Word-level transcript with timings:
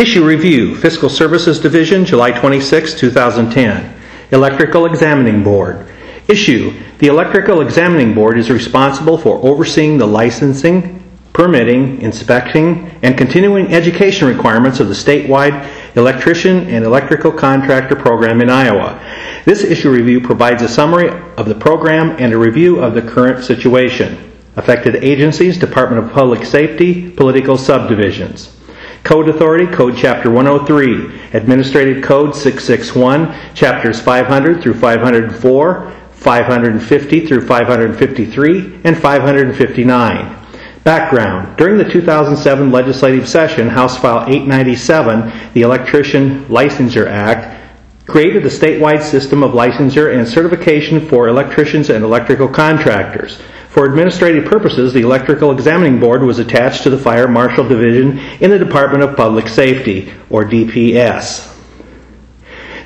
Issue 0.00 0.24
Review, 0.24 0.74
Fiscal 0.76 1.10
Services 1.10 1.60
Division, 1.60 2.06
July 2.06 2.30
26, 2.30 2.94
2010. 2.94 3.94
Electrical 4.32 4.86
Examining 4.86 5.44
Board. 5.44 5.86
Issue, 6.26 6.72
the 6.96 7.08
Electrical 7.08 7.60
Examining 7.60 8.14
Board 8.14 8.38
is 8.38 8.50
responsible 8.50 9.18
for 9.18 9.36
overseeing 9.46 9.98
the 9.98 10.06
licensing, 10.06 11.04
permitting, 11.34 12.00
inspecting, 12.00 12.90
and 13.02 13.18
continuing 13.18 13.74
education 13.74 14.26
requirements 14.26 14.80
of 14.80 14.88
the 14.88 14.94
statewide 14.94 15.68
electrician 15.98 16.66
and 16.70 16.82
electrical 16.82 17.30
contractor 17.30 17.94
program 17.94 18.40
in 18.40 18.48
Iowa. 18.48 18.98
This 19.44 19.64
issue 19.64 19.90
review 19.90 20.22
provides 20.22 20.62
a 20.62 20.68
summary 20.68 21.10
of 21.36 21.44
the 21.44 21.54
program 21.54 22.16
and 22.18 22.32
a 22.32 22.38
review 22.38 22.80
of 22.80 22.94
the 22.94 23.02
current 23.02 23.44
situation. 23.44 24.32
Affected 24.56 25.04
agencies, 25.04 25.58
Department 25.58 26.02
of 26.02 26.10
Public 26.10 26.46
Safety, 26.46 27.10
political 27.10 27.58
subdivisions. 27.58 28.56
Code 29.04 29.28
Authority, 29.28 29.66
Code 29.66 29.96
Chapter 29.96 30.30
103, 30.30 31.20
Administrative 31.32 32.04
Code 32.04 32.34
661, 32.34 33.34
Chapters 33.54 34.00
500 34.00 34.62
through 34.62 34.74
504, 34.74 35.92
550 36.12 37.26
through 37.26 37.46
553, 37.46 38.80
and 38.84 38.98
559. 38.98 40.36
Background 40.84 41.56
During 41.56 41.78
the 41.78 41.90
2007 41.90 42.70
legislative 42.70 43.28
session, 43.28 43.68
House 43.68 43.98
File 43.98 44.24
897, 44.28 45.52
the 45.54 45.62
Electrician 45.62 46.44
Licensure 46.46 47.06
Act, 47.06 47.58
created 48.06 48.44
a 48.44 48.50
statewide 48.50 49.02
system 49.02 49.42
of 49.42 49.52
licensure 49.52 50.14
and 50.14 50.26
certification 50.26 51.08
for 51.08 51.28
electricians 51.28 51.90
and 51.90 52.04
electrical 52.04 52.48
contractors. 52.48 53.40
For 53.70 53.86
administrative 53.86 54.46
purposes, 54.46 54.92
the 54.92 55.02
Electrical 55.02 55.52
Examining 55.52 56.00
Board 56.00 56.22
was 56.22 56.40
attached 56.40 56.82
to 56.82 56.90
the 56.90 56.98
Fire 56.98 57.28
Marshal 57.28 57.68
Division 57.68 58.18
in 58.40 58.50
the 58.50 58.58
Department 58.58 59.04
of 59.04 59.16
Public 59.16 59.46
Safety, 59.46 60.12
or 60.28 60.44
DPS. 60.44 61.56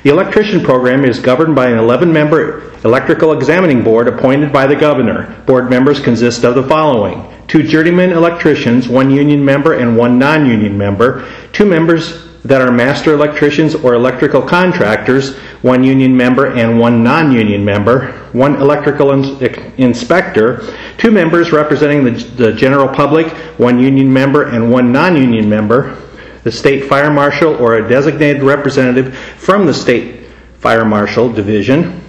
The 0.03 0.11
electrician 0.11 0.63
program 0.63 1.03
is 1.03 1.17
governed 1.17 1.55
by 1.55 1.69
an 1.69 1.79
11 1.79 2.13
member 2.13 2.71
electrical 2.83 3.33
examining 3.33 3.83
board 3.83 4.07
appointed 4.07 4.53
by 4.53 4.67
the 4.67 4.75
governor. 4.75 5.41
Board 5.47 5.71
members 5.71 5.99
consist 5.99 6.43
of 6.43 6.53
the 6.53 6.61
following 6.61 7.27
two 7.47 7.63
journeyman 7.63 8.11
electricians, 8.11 8.87
one 8.87 9.09
union 9.09 9.43
member 9.43 9.73
and 9.73 9.97
one 9.97 10.19
non 10.19 10.45
union 10.45 10.77
member, 10.77 11.27
two 11.51 11.65
members 11.65 12.27
that 12.45 12.61
are 12.61 12.71
master 12.71 13.13
electricians 13.13 13.73
or 13.73 13.95
electrical 13.95 14.41
contractors, 14.41 15.35
one 15.63 15.83
union 15.83 16.15
member 16.15 16.53
and 16.53 16.79
one 16.79 17.03
non 17.03 17.31
union 17.31 17.65
member, 17.65 18.11
one 18.33 18.55
electrical 18.61 19.11
ins- 19.11 19.41
inspector, 19.77 20.61
two 20.99 21.09
members 21.09 21.51
representing 21.51 22.03
the, 22.03 22.11
the 22.11 22.53
general 22.53 22.87
public, 22.87 23.27
one 23.57 23.79
union 23.79 24.11
member 24.13 24.43
and 24.43 24.71
one 24.71 24.91
non 24.91 25.17
union 25.17 25.49
member, 25.49 25.99
the 26.43 26.51
state 26.51 26.87
fire 26.87 27.11
marshal 27.11 27.55
or 27.55 27.77
a 27.77 27.89
designated 27.89 28.43
representative 28.43 29.17
from 29.17 29.65
the 29.65 29.73
state 29.73 30.27
fire 30.59 30.85
marshal 30.85 31.33
division, 31.33 31.99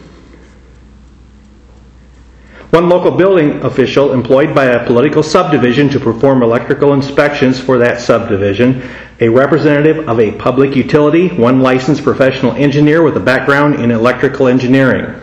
one 2.71 2.91
local 2.91 3.13
building 3.13 3.65
official 3.65 4.13
employed 4.13 4.55
by 4.55 4.67
a 4.67 4.87
political 4.87 5.23
subdivision 5.23 5.89
to 5.89 5.99
perform 5.99 6.43
electrical 6.43 6.93
inspections 6.93 7.59
for 7.59 7.79
that 7.79 8.03
subdivision, 8.03 8.83
a 9.21 9.29
representative 9.29 10.09
of 10.09 10.21
a 10.21 10.33
public 10.33 10.77
utility, 10.77 11.29
one 11.29 11.61
licensed 11.61 12.03
professional 12.03 12.53
engineer 12.53 13.03
with 13.03 13.17
a 13.17 13.21
background 13.21 13.77
in 13.77 13.91
electrical 13.91 14.47
engineering. 14.47 15.21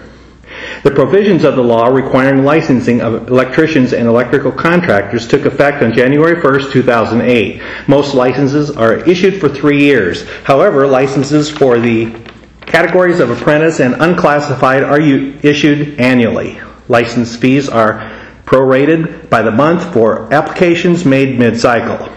The 0.83 0.91
provisions 0.91 1.43
of 1.43 1.55
the 1.55 1.63
law 1.63 1.87
requiring 1.87 2.43
licensing 2.43 3.01
of 3.01 3.29
electricians 3.29 3.93
and 3.93 4.07
electrical 4.07 4.51
contractors 4.51 5.27
took 5.27 5.45
effect 5.45 5.81
on 5.81 5.93
January 5.93 6.41
1, 6.41 6.71
2008. 6.71 7.61
Most 7.87 8.13
licenses 8.13 8.69
are 8.71 8.97
issued 9.09 9.39
for 9.39 9.47
three 9.47 9.79
years. 9.79 10.27
However, 10.43 10.85
licenses 10.87 11.49
for 11.49 11.79
the 11.79 12.13
categories 12.61 13.19
of 13.19 13.29
apprentice 13.29 13.79
and 13.79 13.95
unclassified 13.99 14.83
are 14.83 14.99
issued 14.99 15.99
annually. 15.99 16.59
License 16.87 17.35
fees 17.35 17.69
are 17.69 18.11
prorated 18.45 19.29
by 19.29 19.41
the 19.41 19.51
month 19.51 19.93
for 19.93 20.33
applications 20.33 21.05
made 21.05 21.39
mid-cycle. 21.39 22.09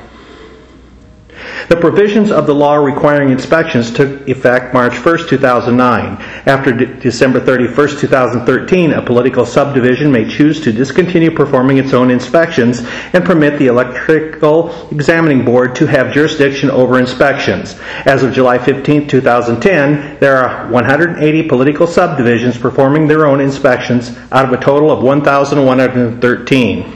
The 1.68 1.76
provisions 1.76 2.30
of 2.30 2.46
the 2.46 2.54
law 2.54 2.76
requiring 2.76 3.30
inspections 3.30 3.92
took 3.92 4.28
effect 4.28 4.72
March 4.72 5.04
1, 5.04 5.26
2009. 5.26 6.16
After 6.46 6.72
De- 6.72 6.86
December 6.86 7.40
31, 7.40 7.88
2013, 7.98 8.92
a 8.92 9.02
political 9.02 9.44
subdivision 9.44 10.12
may 10.12 10.28
choose 10.28 10.60
to 10.60 10.72
discontinue 10.72 11.32
performing 11.34 11.78
its 11.78 11.92
own 11.92 12.12
inspections 12.12 12.82
and 13.12 13.24
permit 13.24 13.58
the 13.58 13.66
Electrical 13.66 14.70
Examining 14.92 15.44
Board 15.44 15.74
to 15.74 15.86
have 15.86 16.14
jurisdiction 16.14 16.70
over 16.70 17.00
inspections. 17.00 17.74
As 18.04 18.22
of 18.22 18.32
July 18.32 18.58
15, 18.58 19.08
2010, 19.08 20.18
there 20.20 20.36
are 20.36 20.70
180 20.70 21.48
political 21.48 21.88
subdivisions 21.88 22.56
performing 22.56 23.08
their 23.08 23.26
own 23.26 23.40
inspections 23.40 24.16
out 24.30 24.44
of 24.44 24.52
a 24.52 24.62
total 24.62 24.92
of 24.92 25.02
1,113. 25.02 26.95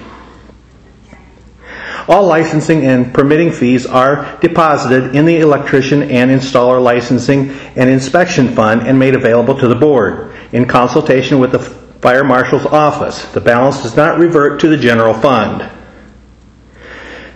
All 2.11 2.27
licensing 2.27 2.85
and 2.85 3.15
permitting 3.15 3.53
fees 3.53 3.87
are 3.87 4.37
deposited 4.41 5.15
in 5.15 5.27
the 5.27 5.39
electrician 5.39 6.03
and 6.03 6.29
installer 6.29 6.83
licensing 6.83 7.51
and 7.77 7.89
inspection 7.89 8.49
fund 8.49 8.83
and 8.83 8.99
made 8.99 9.15
available 9.15 9.57
to 9.61 9.69
the 9.69 9.77
board 9.77 10.35
in 10.51 10.67
consultation 10.67 11.39
with 11.39 11.53
the 11.53 11.61
fire 11.61 12.25
marshal's 12.25 12.67
office. 12.67 13.25
The 13.27 13.41
balance 13.41 13.85
does 13.85 13.95
not 13.97 14.19
revert 14.19 14.59
to 14.63 14.69
the 14.69 14.77
general 14.77 15.15
fund. 15.15 15.71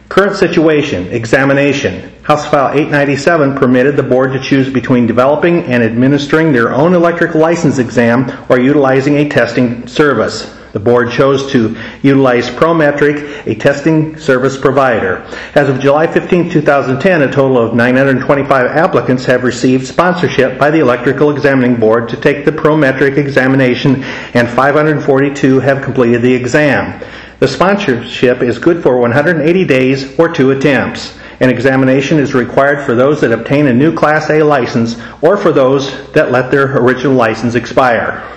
Current 0.09 0.35
situation, 0.37 1.07
examination. 1.07 2.13
House 2.25 2.49
File 2.49 2.73
897 2.73 3.55
permitted 3.57 3.95
the 3.95 4.03
board 4.03 4.33
to 4.33 4.41
choose 4.41 4.73
between 4.73 5.07
developing 5.07 5.67
and 5.67 5.85
administering 5.85 6.53
their 6.53 6.75
own 6.75 6.95
electric 6.95 7.37
license 7.37 7.79
exam 7.79 8.45
or 8.49 8.59
utilizing 8.59 9.19
a 9.19 9.29
testing 9.29 9.87
service. 9.87 10.54
The 10.75 10.81
board 10.81 11.13
chose 11.13 11.53
to 11.53 11.77
utilize 12.03 12.51
Prometric, 12.51 13.47
a 13.47 13.55
testing 13.55 14.19
service 14.19 14.59
provider. 14.59 15.19
As 15.55 15.69
of 15.69 15.79
July 15.79 16.09
15, 16.09 16.51
2010, 16.51 17.23
a 17.23 17.31
total 17.31 17.59
of 17.59 17.75
925 17.75 18.67
applicants 18.67 19.25
have 19.27 19.45
received 19.45 19.87
sponsorship 19.87 20.59
by 20.59 20.73
the 20.73 20.81
Electrical 20.81 21.31
Examining 21.31 21.77
Board 21.77 22.09
to 22.09 22.17
take 22.17 22.45
the 22.45 22.51
Prometric 22.51 23.17
examination, 23.17 24.03
and 24.35 24.49
542 24.49 25.61
have 25.61 25.81
completed 25.81 26.23
the 26.23 26.35
exam. 26.35 27.01
The 27.39 27.47
sponsorship 27.47 28.43
is 28.43 28.59
good 28.59 28.83
for 28.83 28.99
180 28.99 29.65
days 29.67 30.19
or 30.19 30.29
two 30.29 30.51
attempts. 30.51 31.17
An 31.39 31.51
examination 31.51 32.19
is 32.19 32.35
required 32.35 32.85
for 32.85 32.97
those 32.97 33.21
that 33.21 33.31
obtain 33.31 33.69
a 33.69 33.73
new 33.73 33.95
Class 33.95 34.29
A 34.29 34.43
license 34.43 35.01
or 35.23 35.37
for 35.37 35.53
those 35.53 36.11
that 36.15 36.33
let 36.33 36.51
their 36.51 36.77
original 36.79 37.15
license 37.15 37.55
expire. 37.55 38.29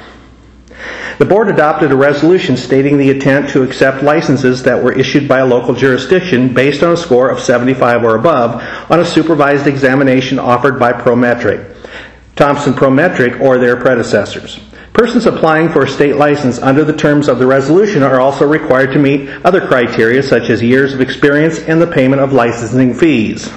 The 1.17 1.25
board 1.25 1.49
adopted 1.49 1.91
a 1.91 1.95
resolution 1.95 2.57
stating 2.57 2.97
the 2.97 3.09
intent 3.09 3.49
to 3.49 3.63
accept 3.63 4.03
licenses 4.03 4.63
that 4.63 4.83
were 4.83 4.93
issued 4.93 5.27
by 5.27 5.39
a 5.39 5.45
local 5.47 5.73
jurisdiction 5.73 6.53
based 6.53 6.83
on 6.83 6.93
a 6.93 6.97
score 6.97 7.29
of 7.29 7.39
75 7.39 8.03
or 8.03 8.15
above 8.15 8.61
on 8.91 8.99
a 8.99 9.05
supervised 9.05 9.65
examination 9.65 10.37
offered 10.37 10.79
by 10.79 10.93
Prometric, 10.93 11.75
Thomson 12.35 12.73
Prometric, 12.73 13.41
or 13.41 13.57
their 13.57 13.77
predecessors. 13.77 14.59
Persons 14.93 15.25
applying 15.25 15.69
for 15.69 15.83
a 15.83 15.87
state 15.87 16.17
license 16.17 16.59
under 16.59 16.83
the 16.83 16.95
terms 16.95 17.27
of 17.27 17.39
the 17.39 17.47
resolution 17.47 18.03
are 18.03 18.19
also 18.19 18.47
required 18.47 18.93
to 18.93 18.99
meet 18.99 19.27
other 19.43 19.65
criteria 19.65 20.21
such 20.21 20.49
as 20.51 20.61
years 20.61 20.93
of 20.93 21.01
experience 21.01 21.59
and 21.59 21.81
the 21.81 21.87
payment 21.87 22.21
of 22.21 22.31
licensing 22.31 22.93
fees. 22.93 23.51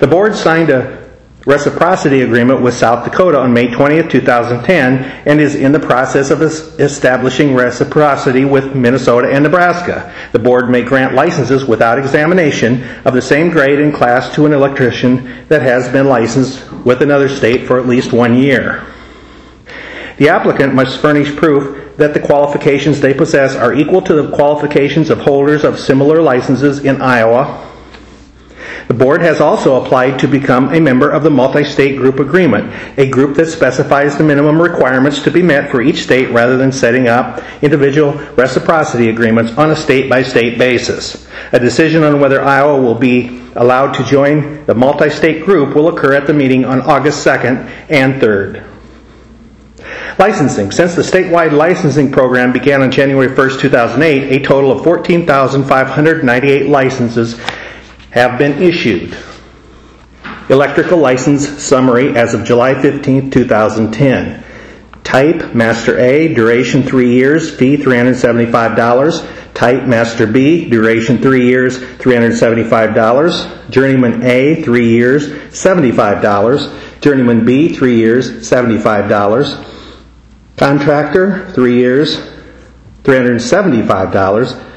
The 0.00 0.08
board 0.08 0.34
signed 0.34 0.70
a 0.70 1.01
reciprocity 1.46 2.22
agreement 2.22 2.62
with 2.62 2.74
South 2.74 3.04
Dakota 3.04 3.38
on 3.38 3.52
May 3.52 3.68
20, 3.68 4.08
2010, 4.08 4.98
and 5.26 5.40
is 5.40 5.54
in 5.54 5.72
the 5.72 5.80
process 5.80 6.30
of 6.30 6.40
establishing 6.40 7.54
reciprocity 7.54 8.44
with 8.44 8.76
Minnesota 8.76 9.28
and 9.32 9.42
Nebraska. 9.42 10.14
The 10.30 10.38
board 10.38 10.70
may 10.70 10.82
grant 10.82 11.14
licenses 11.14 11.64
without 11.64 11.98
examination 11.98 12.84
of 13.04 13.14
the 13.14 13.22
same 13.22 13.50
grade 13.50 13.80
and 13.80 13.92
class 13.92 14.32
to 14.34 14.46
an 14.46 14.52
electrician 14.52 15.46
that 15.48 15.62
has 15.62 15.88
been 15.88 16.06
licensed 16.06 16.70
with 16.84 17.02
another 17.02 17.28
state 17.28 17.66
for 17.66 17.78
at 17.80 17.86
least 17.86 18.12
one 18.12 18.36
year. 18.36 18.86
The 20.18 20.28
applicant 20.28 20.74
must 20.74 21.00
furnish 21.00 21.34
proof 21.34 21.96
that 21.96 22.14
the 22.14 22.20
qualifications 22.20 23.00
they 23.00 23.14
possess 23.14 23.56
are 23.56 23.74
equal 23.74 24.02
to 24.02 24.14
the 24.14 24.30
qualifications 24.36 25.10
of 25.10 25.18
holders 25.18 25.64
of 25.64 25.80
similar 25.80 26.22
licenses 26.22 26.84
in 26.84 27.02
Iowa, 27.02 27.71
the 28.92 28.98
board 29.04 29.22
has 29.22 29.40
also 29.40 29.82
applied 29.82 30.18
to 30.18 30.28
become 30.28 30.74
a 30.74 30.78
member 30.78 31.08
of 31.08 31.22
the 31.22 31.30
Multi-State 31.30 31.96
Group 31.96 32.18
Agreement, 32.18 32.70
a 32.98 33.08
group 33.08 33.34
that 33.36 33.46
specifies 33.46 34.18
the 34.18 34.22
minimum 34.22 34.60
requirements 34.60 35.22
to 35.22 35.30
be 35.30 35.40
met 35.40 35.70
for 35.70 35.80
each 35.80 36.02
state 36.02 36.28
rather 36.28 36.58
than 36.58 36.70
setting 36.70 37.08
up 37.08 37.42
individual 37.62 38.12
reciprocity 38.34 39.08
agreements 39.08 39.56
on 39.56 39.70
a 39.70 39.76
state-by-state 39.76 40.58
basis. 40.58 41.26
A 41.52 41.58
decision 41.58 42.02
on 42.02 42.20
whether 42.20 42.42
Iowa 42.42 42.82
will 42.82 42.94
be 42.94 43.40
allowed 43.56 43.92
to 43.94 44.04
join 44.04 44.62
the 44.66 44.74
multi-state 44.74 45.42
group 45.42 45.74
will 45.74 45.88
occur 45.88 46.12
at 46.12 46.26
the 46.26 46.34
meeting 46.34 46.66
on 46.66 46.82
August 46.82 47.26
2nd 47.26 47.66
and 47.88 48.20
3rd. 48.20 48.68
Licensing. 50.18 50.70
Since 50.70 50.96
the 50.96 51.02
statewide 51.02 51.52
licensing 51.52 52.12
program 52.12 52.52
began 52.52 52.82
on 52.82 52.90
January 52.90 53.28
1st, 53.34 53.58
2008, 53.58 54.32
a 54.32 54.44
total 54.44 54.70
of 54.70 54.84
14,598 54.84 56.68
licenses 56.68 57.40
have 58.12 58.38
been 58.38 58.62
issued. 58.62 59.16
Electrical 60.48 60.98
license 60.98 61.48
summary 61.62 62.14
as 62.16 62.34
of 62.34 62.44
July 62.44 62.80
15, 62.80 63.30
2010. 63.30 64.44
Type 65.02 65.54
Master 65.54 65.98
A, 65.98 66.32
duration 66.32 66.82
3 66.82 67.12
years, 67.12 67.54
fee 67.54 67.76
$375. 67.76 69.26
Type 69.54 69.84
Master 69.84 70.26
B, 70.26 70.68
duration 70.68 71.18
3 71.18 71.46
years, 71.46 71.78
$375. 71.78 73.70
Journeyman 73.70 74.22
A, 74.22 74.62
3 74.62 74.88
years, 74.88 75.28
$75. 75.50 77.00
Journeyman 77.00 77.44
B, 77.44 77.68
3 77.74 77.96
years, 77.96 78.30
$75. 78.48 79.56
Contractor, 80.56 81.50
3 81.52 81.74
years, 81.74 82.20
$375. 83.04 84.71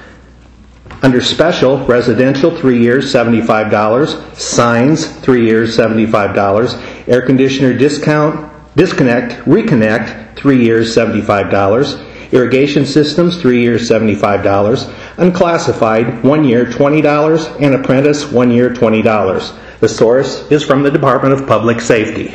Under 1.06 1.22
special, 1.22 1.86
residential, 1.86 2.50
three 2.58 2.82
years, 2.82 3.14
$75. 3.14 4.36
Signs, 4.36 5.06
three 5.06 5.46
years, 5.46 5.78
$75. 5.78 7.08
Air 7.08 7.22
conditioner 7.22 7.78
discount, 7.78 8.52
disconnect, 8.76 9.34
reconnect, 9.46 10.36
three 10.36 10.66
years, 10.66 10.96
$75. 10.96 12.32
Irrigation 12.32 12.88
systems, 12.88 13.40
three 13.40 13.62
years, 13.62 13.88
$75. 13.88 14.92
Unclassified, 15.20 16.24
one 16.24 16.44
year, 16.44 16.66
$20. 16.66 17.62
And 17.62 17.76
apprentice, 17.76 18.32
one 18.32 18.50
year, 18.50 18.72
$20. 18.72 19.80
The 19.82 19.88
source 19.88 20.50
is 20.50 20.66
from 20.66 20.82
the 20.82 20.90
Department 20.90 21.40
of 21.40 21.48
Public 21.48 21.82
Safety. 21.82 22.34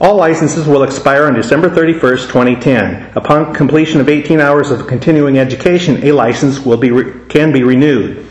All 0.00 0.16
licenses 0.16 0.66
will 0.66 0.82
expire 0.82 1.26
on 1.26 1.34
December 1.34 1.70
31st, 1.70 2.26
2010. 2.26 3.12
Upon 3.14 3.54
completion 3.54 4.00
of 4.00 4.08
18 4.08 4.40
hours 4.40 4.72
of 4.72 4.88
continuing 4.88 5.38
education, 5.38 6.02
a 6.04 6.10
license 6.10 6.58
will 6.58 6.76
be 6.76 6.90
re- 6.90 7.26
can 7.28 7.52
be 7.52 7.62
renewed. 7.62 8.26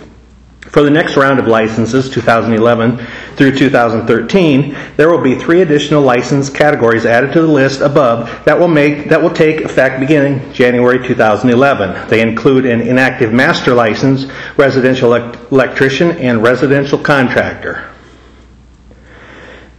For 0.60 0.82
the 0.82 0.90
next 0.90 1.16
round 1.16 1.40
of 1.40 1.48
licenses, 1.48 2.10
2011 2.10 2.98
through 3.38 3.58
2013, 3.58 4.76
there 4.98 5.10
will 5.10 5.22
be 5.24 5.36
three 5.36 5.62
additional 5.62 6.02
license 6.02 6.50
categories 6.50 7.06
added 7.06 7.32
to 7.34 7.42
the 7.42 7.48
list 7.48 7.80
above 7.80 8.44
that 8.44 8.60
will 8.60 8.68
make 8.68 9.08
that 9.08 9.22
will 9.22 9.30
take 9.30 9.62
effect 9.62 10.02
beginning 10.02 10.52
January 10.52 11.06
2011. 11.08 12.10
They 12.10 12.22
include 12.22 12.66
an 12.66 12.82
inactive 12.82 13.32
master 13.32 13.74
license, 13.74 14.26
residential 14.58 15.14
electrician, 15.14 16.12
and 16.18 16.44
residential 16.44 16.98
contractor. 16.98 17.93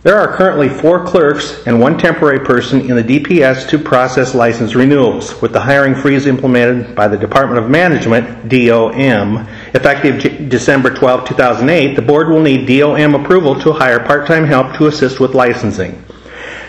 There 0.05 0.19
are 0.19 0.37
currently 0.37 0.69
four 0.69 1.03
clerks 1.03 1.67
and 1.67 1.81
one 1.81 1.97
temporary 1.97 2.41
person 2.41 2.91
in 2.91 2.95
the 2.95 3.03
DPS 3.03 3.67
to 3.71 3.79
process 3.79 4.35
license 4.35 4.75
renewals, 4.75 5.41
with 5.41 5.55
the 5.55 5.61
hiring 5.61 5.95
freeze 5.95 6.27
implemented 6.27 6.95
by 6.95 7.09
the 7.09 7.17
Department 7.17 7.65
of 7.65 7.71
Management, 7.71 8.51
DOM. 8.51 9.49
Effective 9.73 10.19
J- 10.21 10.47
December 10.47 10.91
12, 10.91 11.27
2008, 11.27 11.97
the 11.97 12.03
board 12.03 12.29
will 12.29 12.43
need 12.43 12.67
DOM 12.67 13.15
approval 13.15 13.59
to 13.61 13.73
hire 13.73 13.99
part-time 13.99 14.45
help 14.45 14.77
to 14.77 14.89
assist 14.89 15.21
with 15.21 15.35
licensing. 15.35 16.05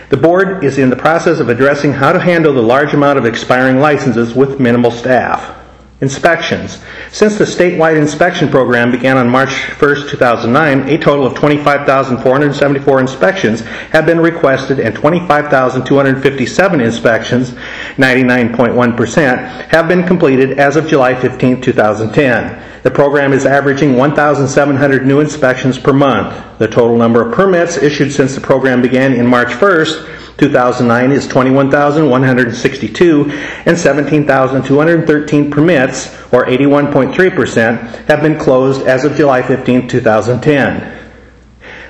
The 0.07 0.15
board 0.15 0.63
is 0.63 0.77
in 0.77 0.89
the 0.89 0.95
process 0.95 1.41
of 1.41 1.49
addressing 1.49 1.91
how 1.91 2.13
to 2.13 2.19
handle 2.21 2.53
the 2.53 2.61
large 2.61 2.93
amount 2.93 3.19
of 3.19 3.25
expiring 3.25 3.81
licenses 3.81 4.33
with 4.33 4.61
minimal 4.61 4.91
staff. 4.91 5.54
Inspections. 6.01 6.81
Since 7.09 7.37
the 7.37 7.45
statewide 7.45 7.95
inspection 7.95 8.49
program 8.49 8.91
began 8.91 9.17
on 9.17 9.29
March 9.29 9.53
1, 9.79 10.09
2009, 10.09 10.89
a 10.89 10.97
total 10.97 11.25
of 11.25 11.35
25,474 11.35 12.99
inspections 12.99 13.61
have 13.61 14.05
been 14.05 14.19
requested 14.19 14.81
and 14.81 14.93
25,257 14.93 16.81
inspections, 16.81 17.51
99.1%, 17.95 19.67
have 19.69 19.87
been 19.87 20.05
completed 20.05 20.59
as 20.59 20.75
of 20.75 20.85
July 20.85 21.15
15, 21.15 21.61
2010. 21.61 22.81
The 22.83 22.91
program 22.91 23.31
is 23.31 23.45
averaging 23.45 23.95
1,700 23.95 25.07
new 25.07 25.21
inspections 25.21 25.79
per 25.79 25.93
month. 25.93 26.59
The 26.59 26.67
total 26.67 26.97
number 26.97 27.25
of 27.25 27.33
permits 27.33 27.77
issued 27.77 28.11
since 28.11 28.35
the 28.35 28.41
program 28.41 28.81
began 28.81 29.13
in 29.13 29.25
March 29.25 29.53
1st 29.53 30.14
2009 30.37 31.11
is 31.11 31.27
21,162 31.27 33.31
and 33.65 33.77
17,213 33.77 35.51
permits, 35.51 36.07
or 36.33 36.45
81.3%, 36.45 37.79
have 38.07 38.21
been 38.21 38.37
closed 38.37 38.85
as 38.85 39.05
of 39.05 39.15
July 39.15 39.41
15, 39.41 39.87
2010. 39.87 40.91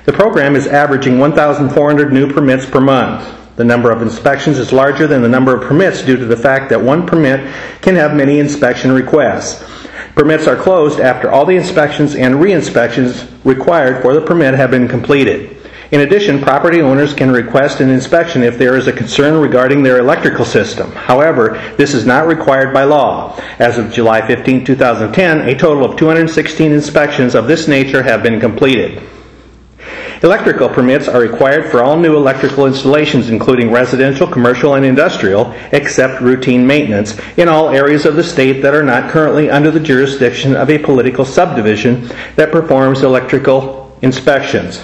The 0.04 0.12
program 0.12 0.54
is 0.54 0.68
averaging 0.68 1.18
1,400 1.18 2.12
new 2.12 2.32
permits 2.32 2.64
per 2.64 2.80
month. 2.80 3.32
The 3.56 3.64
number 3.64 3.90
of 3.90 4.02
inspections 4.02 4.58
is 4.58 4.72
larger 4.72 5.08
than 5.08 5.22
the 5.22 5.28
number 5.28 5.56
of 5.56 5.66
permits 5.66 6.02
due 6.02 6.16
to 6.16 6.26
the 6.26 6.36
fact 6.36 6.70
that 6.70 6.80
one 6.80 7.06
permit 7.06 7.52
can 7.80 7.96
have 7.96 8.14
many 8.14 8.38
inspection 8.38 8.92
requests. 8.92 9.64
Permits 10.14 10.46
are 10.46 10.56
closed 10.56 11.00
after 11.00 11.30
all 11.30 11.44
the 11.44 11.56
inspections 11.56 12.14
and 12.14 12.40
re-inspections 12.40 13.26
required 13.44 14.02
for 14.02 14.14
the 14.14 14.20
permit 14.20 14.54
have 14.54 14.70
been 14.70 14.86
completed. 14.86 15.55
In 15.92 16.00
addition, 16.00 16.40
property 16.40 16.82
owners 16.82 17.14
can 17.14 17.30
request 17.30 17.80
an 17.80 17.90
inspection 17.90 18.42
if 18.42 18.58
there 18.58 18.76
is 18.76 18.88
a 18.88 18.92
concern 18.92 19.40
regarding 19.40 19.84
their 19.84 19.98
electrical 19.98 20.44
system. 20.44 20.90
However, 20.92 21.60
this 21.76 21.94
is 21.94 22.04
not 22.04 22.26
required 22.26 22.74
by 22.74 22.82
law. 22.82 23.38
As 23.60 23.78
of 23.78 23.92
July 23.92 24.26
15, 24.26 24.64
2010, 24.64 25.48
a 25.48 25.56
total 25.56 25.84
of 25.84 25.96
216 25.96 26.72
inspections 26.72 27.36
of 27.36 27.46
this 27.46 27.68
nature 27.68 28.02
have 28.02 28.24
been 28.24 28.40
completed. 28.40 29.00
Electrical 30.24 30.68
permits 30.68 31.06
are 31.06 31.20
required 31.20 31.70
for 31.70 31.84
all 31.84 31.96
new 31.96 32.16
electrical 32.16 32.66
installations, 32.66 33.28
including 33.28 33.70
residential, 33.70 34.26
commercial, 34.26 34.74
and 34.74 34.84
industrial, 34.84 35.52
except 35.70 36.20
routine 36.20 36.66
maintenance, 36.66 37.16
in 37.36 37.48
all 37.48 37.68
areas 37.68 38.06
of 38.06 38.16
the 38.16 38.24
state 38.24 38.62
that 38.62 38.74
are 38.74 38.82
not 38.82 39.10
currently 39.10 39.50
under 39.50 39.70
the 39.70 39.78
jurisdiction 39.78 40.56
of 40.56 40.68
a 40.68 40.78
political 40.78 41.24
subdivision 41.24 42.08
that 42.34 42.50
performs 42.50 43.02
electrical 43.02 43.96
inspections. 44.02 44.82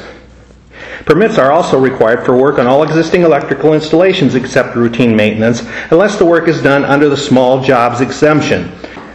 Permits 1.06 1.38
are 1.38 1.50
also 1.50 1.80
required 1.80 2.24
for 2.24 2.36
work 2.36 2.58
on 2.58 2.66
all 2.66 2.82
existing 2.82 3.22
electrical 3.22 3.74
installations 3.74 4.34
except 4.34 4.76
routine 4.76 5.16
maintenance, 5.16 5.62
unless 5.90 6.18
the 6.18 6.24
work 6.24 6.48
is 6.48 6.62
done 6.62 6.84
under 6.84 7.08
the 7.08 7.16
small 7.16 7.62
jobs 7.62 8.00
exemption. 8.00 8.70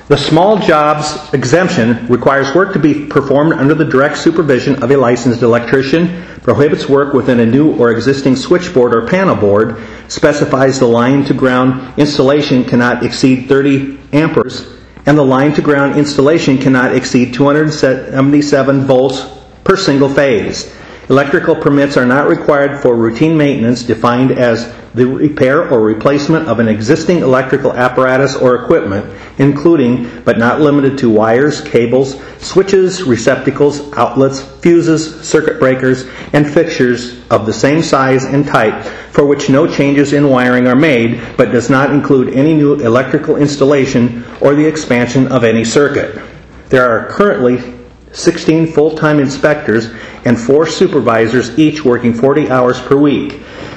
The 0.07 0.17
small 0.17 0.57
jobs 0.57 1.33
exemption 1.33 2.07
requires 2.07 2.55
work 2.55 2.71
to 2.73 2.79
be 2.79 3.07
performed 3.07 3.53
under 3.53 3.73
the 3.73 3.83
direct 3.83 4.17
supervision 4.17 4.81
of 4.81 4.89
a 4.91 4.95
licensed 4.95 5.41
electrician, 5.41 6.23
prohibits 6.43 6.87
work 6.87 7.13
within 7.13 7.41
a 7.41 7.45
new 7.45 7.75
or 7.77 7.91
existing 7.91 8.37
switchboard 8.37 8.95
or 8.95 9.05
panel 9.05 9.35
board, 9.35 9.81
specifies 10.07 10.79
the 10.79 10.85
line 10.85 11.25
to 11.25 11.33
ground 11.33 11.93
installation 11.97 12.63
cannot 12.63 13.03
exceed 13.03 13.49
30 13.49 13.99
amperes, 14.13 14.77
and 15.05 15.17
the 15.17 15.25
line 15.25 15.53
to 15.53 15.61
ground 15.61 15.97
installation 15.97 16.57
cannot 16.57 16.95
exceed 16.95 17.33
277 17.33 18.85
volts 18.85 19.25
per 19.65 19.75
single 19.75 20.07
phase. 20.07 20.76
Electrical 21.09 21.55
permits 21.55 21.95
are 21.95 22.05
not 22.05 22.27
required 22.27 22.81
for 22.81 22.93
routine 22.93 23.37
maintenance 23.37 23.81
defined 23.81 24.31
as 24.31 24.73
the 24.93 25.07
repair 25.07 25.69
or 25.69 25.79
replacement 25.79 26.49
of 26.49 26.59
an 26.59 26.67
existing 26.67 27.19
electrical 27.19 27.71
apparatus 27.71 28.35
or 28.35 28.55
equipment, 28.55 29.05
including 29.37 30.21
but 30.25 30.37
not 30.37 30.59
limited 30.59 30.97
to 30.97 31.09
wires, 31.09 31.61
cables, 31.61 32.19
switches, 32.39 33.03
receptacles, 33.03 33.93
outlets, 33.93 34.41
fuses, 34.41 35.21
circuit 35.21 35.59
breakers, 35.59 36.05
and 36.33 36.49
fixtures 36.51 37.17
of 37.29 37.45
the 37.45 37.53
same 37.53 37.81
size 37.81 38.25
and 38.25 38.45
type 38.45 38.83
for 39.11 39.25
which 39.25 39.49
no 39.49 39.65
changes 39.65 40.11
in 40.11 40.29
wiring 40.29 40.67
are 40.67 40.75
made 40.75 41.21
but 41.37 41.53
does 41.53 41.69
not 41.69 41.91
include 41.91 42.33
any 42.33 42.53
new 42.53 42.73
electrical 42.75 43.37
installation 43.37 44.25
or 44.41 44.55
the 44.55 44.65
expansion 44.65 45.31
of 45.31 45.45
any 45.45 45.63
circuit. 45.63 46.21
There 46.67 46.83
are 46.83 47.07
currently 47.07 47.77
16 48.17 48.73
full-time 48.73 49.19
inspectors, 49.19 49.91
and 50.25 50.39
four 50.39 50.65
supervisors, 50.65 51.57
each 51.59 51.85
working 51.85 52.13
40 52.13 52.49
hours 52.49 52.81
per 52.81 52.97
week. 52.97 53.33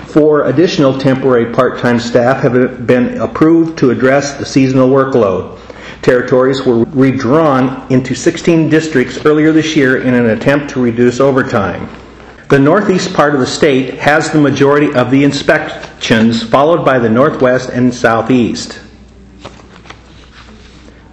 Four 0.07 0.47
additional 0.47 0.99
temporary 0.99 1.53
part-time 1.53 2.01
staff 2.01 2.43
have 2.43 2.87
been 2.87 3.21
approved 3.21 3.79
to 3.79 3.91
address 3.91 4.39
the 4.39 4.47
seasonal 4.47 4.89
workload. 4.89 5.59
Territories 6.03 6.65
were 6.65 6.85
redrawn 6.85 7.87
into 7.93 8.15
16 8.15 8.71
districts 8.71 9.25
earlier 9.27 9.53
this 9.53 9.77
year 9.77 10.01
in 10.03 10.15
an 10.15 10.31
attempt 10.31 10.71
to 10.71 10.83
reduce 10.83 11.21
overtime. 11.21 11.89
The 12.49 12.59
northeast 12.59 13.13
part 13.13 13.35
of 13.35 13.41
the 13.41 13.47
state 13.47 13.95
has 13.95 14.33
the 14.33 14.41
majority 14.41 14.93
of 14.95 15.11
the 15.11 15.23
inspections, 15.23 16.43
followed 16.43 16.85
by 16.85 16.99
the 16.99 17.11
northwest 17.11 17.69
and 17.69 17.95
southeast. 17.95 18.81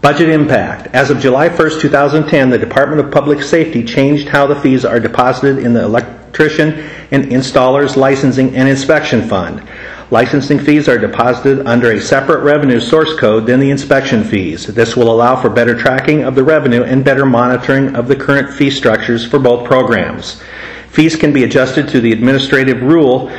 Budget 0.02 0.30
impact. 0.30 0.94
As 0.94 1.10
of 1.10 1.20
July 1.20 1.50
1st, 1.50 1.82
2010, 1.82 2.52
the 2.52 2.58
Department 2.58 3.02
of 3.02 3.12
Public 3.12 3.42
Safety 3.42 3.84
changed 3.84 4.28
how 4.28 4.46
the 4.46 4.56
fees 4.56 4.86
are 4.86 5.00
deposited 5.00 5.58
in 5.58 5.74
the 5.74 5.84
electrician 5.84 6.88
and 7.10 7.26
installer's 7.32 7.98
licensing 7.98 8.56
and 8.56 8.70
inspection 8.70 9.28
fund. 9.28 9.68
Licensing 10.12 10.60
fees 10.60 10.88
are 10.88 11.00
deposited 11.00 11.66
under 11.66 11.92
a 11.92 12.00
separate 12.00 12.44
revenue 12.44 12.80
source 12.80 13.20
code 13.20 13.48
than 13.48 13.60
the 13.60 13.72
inspection 13.72 14.24
fees. 14.24 14.68
This 14.68 14.96
will 14.96 15.12
allow 15.12 15.36
for 15.42 15.50
better 15.50 15.76
tracking 15.76 16.24
of 16.24 16.36
the 16.36 16.44
revenue 16.44 16.84
and 16.84 17.04
better 17.04 17.26
monitoring 17.26 17.96
of 17.96 18.08
the 18.08 18.16
current 18.16 18.54
fee 18.54 18.70
structures 18.70 19.26
for 19.26 19.40
both 19.40 19.66
programs. 19.66 20.44
Fees 20.90 21.16
can 21.16 21.34
be 21.34 21.44
adjusted 21.44 21.90
to 21.90 22.02
the 22.02 22.12
administrative 22.12 22.84
rule 22.84 23.32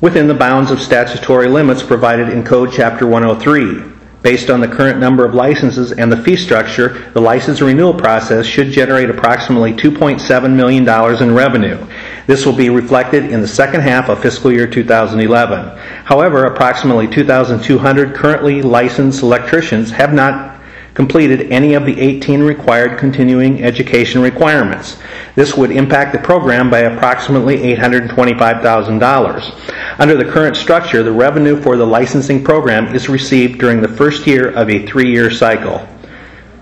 within 0.00 0.28
the 0.28 0.34
bounds 0.34 0.70
of 0.70 0.80
statutory 0.80 1.48
limits 1.48 1.82
provided 1.82 2.28
in 2.28 2.44
Code 2.44 2.72
Chapter 2.72 3.06
103. 3.06 3.93
Based 4.24 4.48
on 4.48 4.62
the 4.62 4.68
current 4.68 4.98
number 4.98 5.26
of 5.26 5.34
licenses 5.34 5.92
and 5.92 6.10
the 6.10 6.16
fee 6.16 6.36
structure, 6.36 7.10
the 7.12 7.20
license 7.20 7.60
renewal 7.60 7.92
process 7.92 8.46
should 8.46 8.70
generate 8.70 9.10
approximately 9.10 9.74
$2.7 9.74 10.56
million 10.56 11.22
in 11.22 11.34
revenue. 11.34 11.86
This 12.26 12.46
will 12.46 12.56
be 12.56 12.70
reflected 12.70 13.26
in 13.26 13.42
the 13.42 13.46
second 13.46 13.82
half 13.82 14.08
of 14.08 14.22
fiscal 14.22 14.50
year 14.50 14.66
2011. 14.66 15.76
However, 16.06 16.46
approximately 16.46 17.06
2,200 17.06 18.14
currently 18.14 18.62
licensed 18.62 19.22
electricians 19.22 19.90
have 19.90 20.14
not 20.14 20.58
completed 20.94 21.52
any 21.52 21.74
of 21.74 21.84
the 21.84 22.00
18 22.00 22.42
required 22.42 22.98
continuing 22.98 23.62
education 23.62 24.22
requirements. 24.22 24.96
This 25.34 25.54
would 25.54 25.70
impact 25.70 26.12
the 26.12 26.20
program 26.20 26.70
by 26.70 26.80
approximately 26.80 27.58
$825,000. 27.74 29.83
Under 29.96 30.16
the 30.16 30.24
current 30.24 30.56
structure, 30.56 31.04
the 31.04 31.12
revenue 31.12 31.62
for 31.62 31.76
the 31.76 31.86
licensing 31.86 32.42
program 32.42 32.92
is 32.94 33.08
received 33.08 33.60
during 33.60 33.80
the 33.80 33.86
first 33.86 34.26
year 34.26 34.50
of 34.50 34.68
a 34.68 34.84
three-year 34.86 35.30
cycle. 35.30 35.86